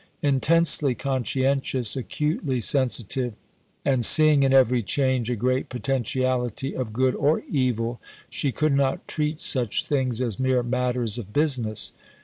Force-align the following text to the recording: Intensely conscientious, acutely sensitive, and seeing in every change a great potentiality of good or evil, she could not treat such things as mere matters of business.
Intensely 0.23 0.95
conscientious, 0.95 1.95
acutely 1.95 2.59
sensitive, 2.59 3.35
and 3.85 4.03
seeing 4.03 4.41
in 4.41 4.51
every 4.51 4.81
change 4.81 5.29
a 5.29 5.35
great 5.35 5.69
potentiality 5.69 6.75
of 6.75 6.91
good 6.91 7.13
or 7.13 7.43
evil, 7.47 8.01
she 8.27 8.51
could 8.51 8.73
not 8.73 9.07
treat 9.07 9.39
such 9.39 9.83
things 9.85 10.19
as 10.19 10.39
mere 10.39 10.63
matters 10.63 11.19
of 11.19 11.31
business. 11.31 11.93